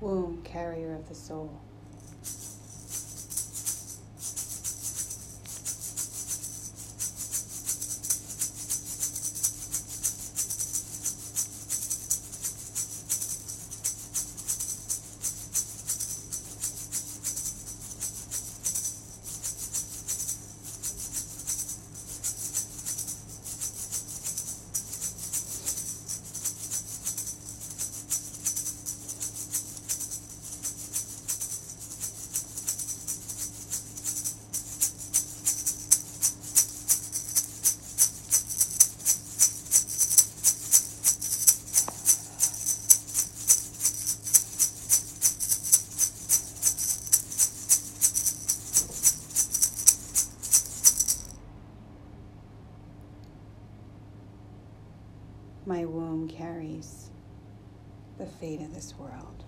womb 0.00 0.42
carrier 0.42 0.94
of 0.94 1.08
the 1.08 1.14
soul. 1.14 1.60
My 55.68 55.84
womb 55.84 56.28
carries 56.28 57.10
the 58.16 58.24
fate 58.24 58.62
of 58.62 58.74
this 58.74 58.94
world. 58.98 59.44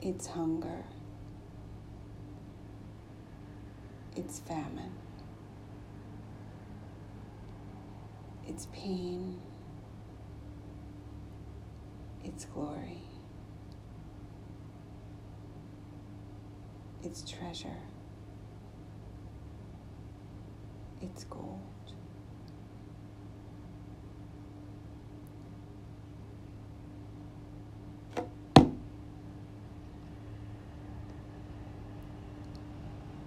It's 0.00 0.26
hunger. 0.26 0.84
It's 4.16 4.40
famine. 4.40 4.90
It's 8.48 8.66
pain. 8.72 9.38
It's 12.24 12.46
glory. 12.46 13.02
It's 17.02 17.22
treasure. 17.30 17.68
It's 21.02 21.24
gold. 21.24 21.60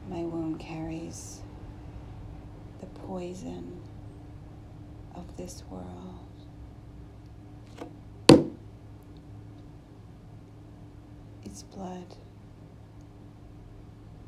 My 0.09 0.24
womb 0.24 0.58
carries 0.58 1.41
the 2.79 2.88
poison 2.88 3.79
of 5.14 5.38
this 5.38 5.64
world. 5.69 5.85
It's 11.57 11.63
blood. 11.63 12.16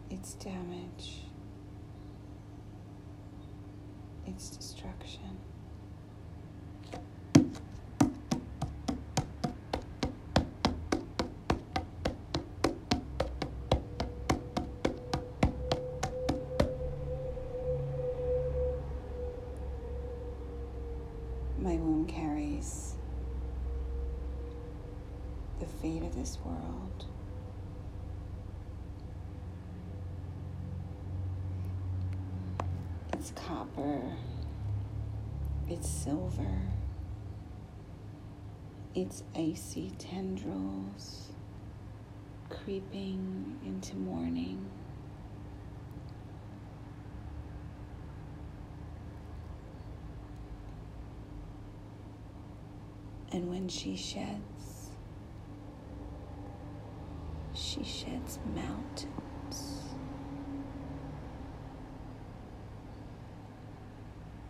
It's 0.09 0.33
damage. 0.33 1.25
It's 4.25 4.49
destruction. 4.49 5.37
My 21.59 21.75
womb 21.75 22.07
carries 22.07 22.95
fate 25.81 26.03
of 26.03 26.15
this 26.15 26.37
world. 26.43 27.05
It's 33.13 33.31
copper. 33.31 34.01
It's 35.67 35.87
silver. 35.87 36.61
It's 38.95 39.23
icy 39.35 39.91
tendrils 39.97 41.29
creeping 42.49 43.59
into 43.65 43.95
morning. 43.95 44.65
And 53.31 53.49
when 53.49 53.67
she 53.67 53.95
sheds, 53.95 54.78
she 57.69 57.83
sheds 57.83 58.39
mountains. 58.55 59.83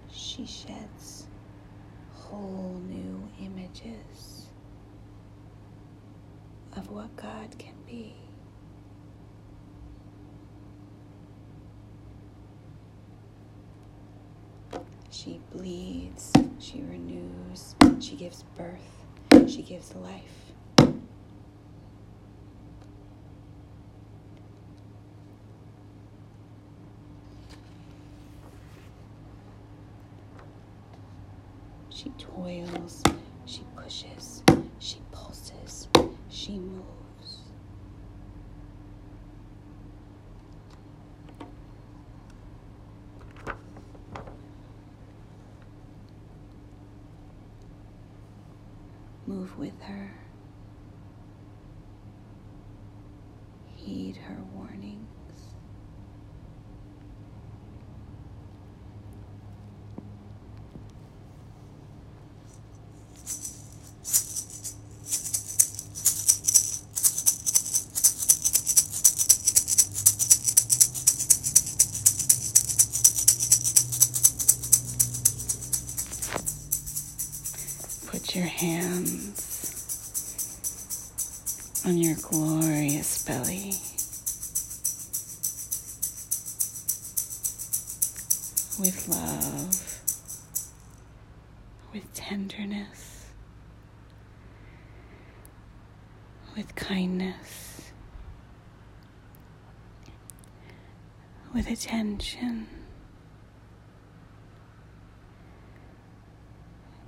She 0.10 0.46
sheds 0.46 1.28
whole 2.14 2.80
new 2.88 3.28
images 3.42 4.48
of 6.78 6.90
what 6.92 7.14
God 7.18 7.58
can 7.58 7.74
be. 7.86 8.16
She 15.10 15.42
bleeds, 15.52 16.32
she 16.60 16.82
renews, 16.84 17.76
she 18.00 18.16
gives 18.16 18.44
birth, 18.56 19.50
she 19.50 19.62
gives 19.62 19.94
life. 19.96 20.49
She 32.02 32.12
toils, 32.12 33.04
she 33.46 33.62
pushes, 33.76 34.42
she 34.80 35.00
pulses, 35.12 35.90
she 36.30 36.58
moves. 36.58 37.40
Move 49.28 49.60
with 49.60 49.82
her. 49.82 50.14
Heed 53.76 54.16
her 54.16 54.38
warnings. 54.56 55.19
Put 78.12 78.36
your 78.36 78.46
hands 78.46 79.36
on 81.86 81.96
your 81.96 82.16
glorious 82.20 83.24
belly. 83.24 83.74
With 88.80 89.08
love, 89.08 90.02
with 91.94 92.12
tenderness, 92.16 93.28
with 96.56 96.74
kindness, 96.76 97.92
with 101.54 101.70
attention. 101.70 102.66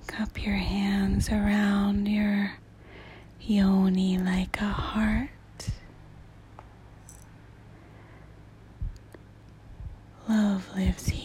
Cup 0.06 0.44
your 0.44 0.56
hands 1.12 1.28
around 1.30 2.06
your 2.06 2.52
yoni 3.38 4.16
like 4.16 4.58
a 4.62 4.64
heart. 4.64 5.28
Love 10.26 10.66
lives 10.74 11.08
here. 11.08 11.21